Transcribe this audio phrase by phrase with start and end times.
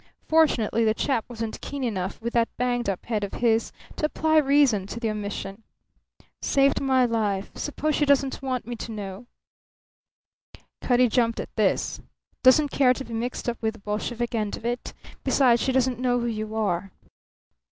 [0.27, 4.37] Fortunately, the chap wasn't keen enough with that banged up head of his to apply
[4.37, 5.61] reason to the omission.
[6.41, 7.51] "Saved my life.
[7.55, 9.27] Suppose she doesn't want me to know."
[10.81, 12.01] Cutty jumped at this.
[12.41, 14.91] "Doesn't care to be mixed up with the Bolshevik end of it.
[15.23, 16.91] Besides, she doesn't know who you are."